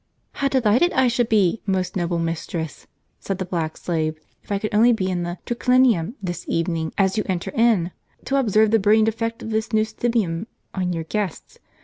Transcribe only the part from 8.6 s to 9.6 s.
the brilliant effect of